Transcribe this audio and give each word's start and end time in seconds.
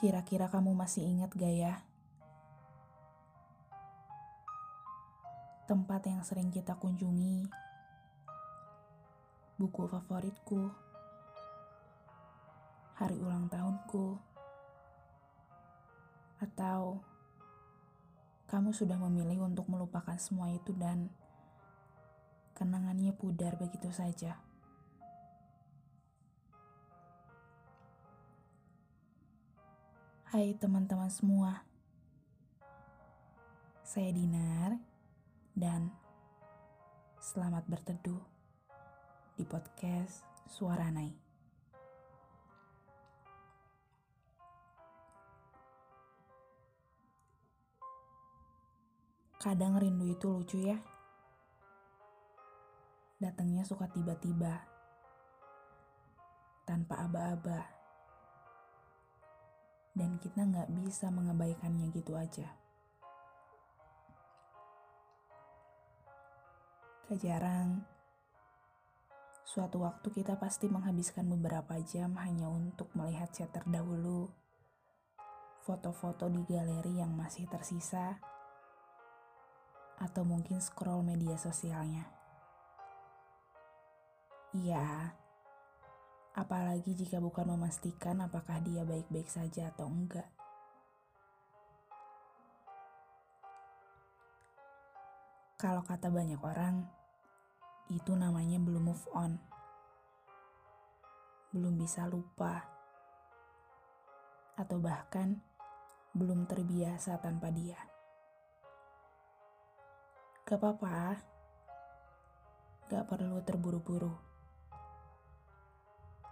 Kira-kira 0.00 0.48
kamu 0.48 0.72
masih 0.72 1.04
ingat 1.04 1.28
gak 1.36 1.52
ya? 1.52 1.84
Tempat 5.68 6.08
yang 6.08 6.24
sering 6.24 6.48
kita 6.48 6.72
kunjungi, 6.80 7.44
buku 9.60 9.84
favoritku, 9.84 10.72
hari 12.96 13.20
ulang 13.20 13.52
tahunku, 13.52 14.16
atau 16.40 17.04
kamu 18.48 18.72
sudah 18.72 18.96
memilih 18.96 19.44
untuk 19.44 19.68
melupakan 19.68 20.16
semua 20.16 20.48
itu 20.48 20.72
dan 20.80 21.12
kenangannya 22.56 23.12
pudar 23.12 23.60
begitu 23.60 23.92
saja. 23.92 24.40
Hai 30.30 30.54
teman-teman 30.54 31.10
semua, 31.10 31.66
saya 33.82 34.14
Dinar 34.14 34.78
dan 35.58 35.90
selamat 37.18 37.66
berteduh 37.66 38.22
di 39.34 39.42
podcast 39.42 40.22
Suara. 40.46 40.86
Kadang 49.42 49.82
rindu 49.82 50.14
itu 50.14 50.30
lucu 50.30 50.62
ya. 50.62 50.78
Datangnya 53.18 53.66
suka 53.66 53.90
tiba-tiba, 53.90 54.62
tanpa 56.62 57.02
aba-aba 57.02 57.79
dan 59.94 60.18
kita 60.22 60.46
nggak 60.46 60.70
bisa 60.80 61.10
mengabaikannya 61.10 61.90
gitu 61.90 62.14
aja. 62.14 62.54
Kejarang, 67.10 67.82
suatu 69.42 69.82
waktu 69.82 70.14
kita 70.14 70.38
pasti 70.38 70.70
menghabiskan 70.70 71.26
beberapa 71.26 71.74
jam 71.82 72.14
hanya 72.22 72.46
untuk 72.46 72.94
melihat 72.94 73.34
chat 73.34 73.50
terdahulu, 73.50 74.30
foto-foto 75.66 76.30
di 76.30 76.46
galeri 76.46 77.02
yang 77.02 77.10
masih 77.18 77.50
tersisa, 77.50 78.22
atau 79.98 80.22
mungkin 80.22 80.62
scroll 80.62 81.02
media 81.02 81.34
sosialnya. 81.34 82.06
Iya, 84.54 85.14
apalagi 86.30 86.94
jika 86.94 87.18
bukan 87.18 87.56
memastikan 87.56 88.22
apakah 88.22 88.62
dia 88.62 88.86
baik-baik 88.86 89.26
saja 89.26 89.74
atau 89.74 89.90
enggak. 89.90 90.28
Kalau 95.60 95.84
kata 95.84 96.08
banyak 96.08 96.40
orang, 96.40 96.88
itu 97.92 98.16
namanya 98.16 98.56
belum 98.56 98.94
move 98.94 99.06
on. 99.12 99.36
Belum 101.52 101.76
bisa 101.76 102.08
lupa. 102.08 102.64
Atau 104.56 104.80
bahkan 104.80 105.36
belum 106.16 106.48
terbiasa 106.48 107.20
tanpa 107.20 107.52
dia. 107.52 107.76
Gak 110.48 110.56
apa-apa. 110.56 111.20
Gak 112.88 113.04
perlu 113.04 113.36
terburu-buru 113.44 114.29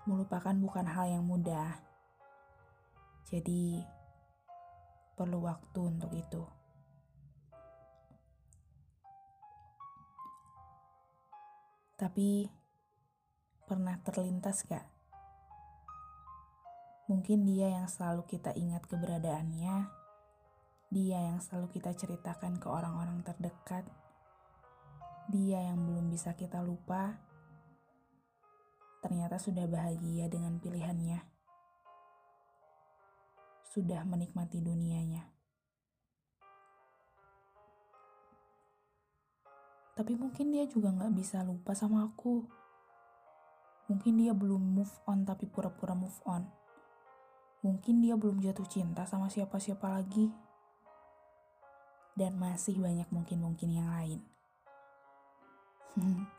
melupakan 0.09 0.56
bukan 0.56 0.89
hal 0.89 1.12
yang 1.12 1.25
mudah. 1.28 1.84
Jadi, 3.28 3.84
perlu 5.12 5.45
waktu 5.45 5.81
untuk 5.84 6.09
itu. 6.17 6.42
Tapi, 12.00 12.49
pernah 13.69 14.00
terlintas 14.00 14.65
gak? 14.65 14.88
Mungkin 17.12 17.44
dia 17.44 17.69
yang 17.69 17.84
selalu 17.84 18.25
kita 18.25 18.56
ingat 18.56 18.88
keberadaannya, 18.88 19.77
dia 20.88 21.19
yang 21.21 21.37
selalu 21.44 21.69
kita 21.77 21.93
ceritakan 21.93 22.56
ke 22.56 22.65
orang-orang 22.65 23.21
terdekat, 23.21 23.84
dia 25.28 25.61
yang 25.69 25.84
belum 25.84 26.09
bisa 26.09 26.32
kita 26.32 26.65
lupa, 26.65 27.28
ternyata 29.08 29.41
sudah 29.41 29.64
bahagia 29.64 30.28
dengan 30.28 30.60
pilihannya. 30.60 31.24
Sudah 33.64 34.04
menikmati 34.04 34.60
dunianya. 34.60 35.24
Tapi 39.96 40.12
mungkin 40.12 40.52
dia 40.52 40.69
juga 40.69 40.92
gak 40.92 41.16
bisa 41.16 41.41
lupa 41.41 41.72
sama 41.72 42.04
aku. 42.04 42.44
Mungkin 43.88 44.20
dia 44.20 44.36
belum 44.36 44.76
move 44.76 44.92
on 45.08 45.25
tapi 45.25 45.48
pura-pura 45.48 45.96
move 45.96 46.20
on. 46.28 46.44
Mungkin 47.64 48.04
dia 48.04 48.12
belum 48.12 48.44
jatuh 48.44 48.69
cinta 48.69 49.08
sama 49.08 49.32
siapa-siapa 49.32 49.88
lagi. 49.88 50.28
Dan 52.12 52.36
masih 52.36 52.76
banyak 52.76 53.08
mungkin-mungkin 53.08 53.72
yang 53.72 53.88
lain. 53.88 54.20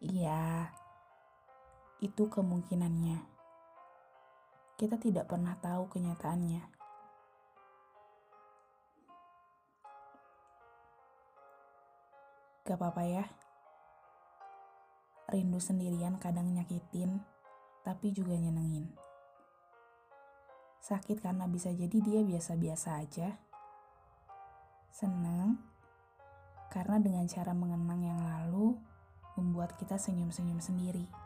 Iya, 0.00 0.72
itu 2.00 2.32
kemungkinannya. 2.32 3.20
Kita 4.80 4.96
tidak 4.96 5.28
pernah 5.28 5.52
tahu 5.60 5.92
kenyataannya. 5.92 6.62
Gak 12.64 12.76
apa-apa 12.80 13.04
ya. 13.04 13.24
Rindu 15.28 15.60
sendirian 15.60 16.16
kadang 16.16 16.48
nyakitin, 16.56 17.20
tapi 17.84 18.16
juga 18.16 18.32
nyenengin. 18.32 18.88
Sakit 20.80 21.20
karena 21.20 21.44
bisa 21.44 21.68
jadi 21.68 22.00
dia 22.00 22.24
biasa-biasa 22.24 22.96
aja. 22.96 23.36
Senang 24.88 25.60
karena 26.72 26.96
dengan 26.96 27.28
cara 27.28 27.52
mengenang 27.52 28.00
yang 28.00 28.20
lalu 28.24 28.80
membuat 29.36 29.76
kita 29.76 30.00
senyum-senyum 30.00 30.64
sendiri 30.64 31.19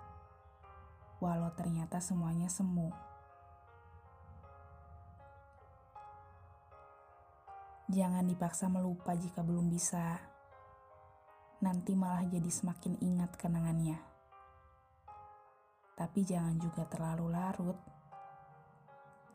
walau 1.24 1.48
ternyata 1.56 2.04
semuanya 2.04 2.52
semu. 2.52 2.92
Jangan 7.88 8.28
dipaksa 8.28 8.68
melupa 8.68 9.16
jika 9.16 9.40
belum 9.40 9.72
bisa. 9.72 10.20
Nanti 11.64 11.96
malah 11.96 12.28
jadi 12.28 12.50
semakin 12.52 13.00
ingat 13.00 13.40
kenangannya. 13.40 13.96
Tapi 15.96 16.20
jangan 16.28 16.60
juga 16.60 16.84
terlalu 16.84 17.32
larut. 17.32 17.78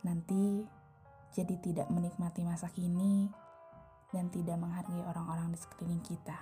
Nanti 0.05 0.61
jadi 1.33 1.55
tidak 1.57 1.88
menikmati 1.89 2.45
masa 2.45 2.69
kini 2.69 3.29
dan 4.13 4.29
tidak 4.29 4.61
menghargai 4.61 5.01
orang-orang 5.09 5.53
di 5.53 5.57
sekeliling 5.57 6.03
kita. 6.05 6.38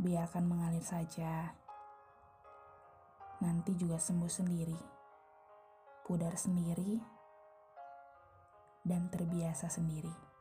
Biarkan 0.00 0.44
mengalir 0.44 0.84
saja 0.84 1.63
nanti 3.42 3.74
juga 3.74 3.98
sembuh 3.98 4.30
sendiri, 4.30 4.78
pudar 6.06 6.36
sendiri, 6.38 7.00
dan 8.84 9.08
terbiasa 9.08 9.72
sendiri. 9.72 10.33